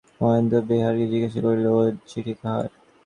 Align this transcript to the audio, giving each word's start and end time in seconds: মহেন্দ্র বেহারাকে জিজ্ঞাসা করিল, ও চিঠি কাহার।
মহেন্দ্র 0.21 0.55
বেহারাকে 0.67 1.05
জিজ্ঞাসা 1.11 1.39
করিল, 1.45 1.65
ও 1.71 1.79
চিঠি 2.09 2.33
কাহার। 2.39 2.65